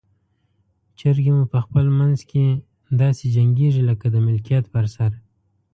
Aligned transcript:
چرګې 0.99 1.31
مو 1.35 1.43
په 1.53 1.59
خپل 1.65 1.85
منځ 1.99 2.17
کې 2.31 2.45
داسې 3.01 3.25
جنګیږي 3.35 3.83
لکه 3.89 4.05
د 4.11 4.15
ملکیت 4.27 4.65
پر 4.73 4.85
سر. 4.95 5.11